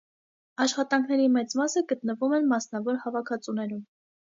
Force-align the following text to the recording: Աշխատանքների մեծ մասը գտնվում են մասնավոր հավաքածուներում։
Աշխատանքների 0.65 1.29
մեծ 1.35 1.55
մասը 1.61 1.85
գտնվում 1.95 2.37
են 2.41 2.51
մասնավոր 2.57 3.03
հավաքածուներում։ 3.09 3.91